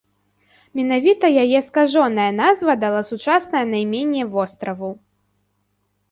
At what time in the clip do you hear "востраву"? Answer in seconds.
4.33-4.91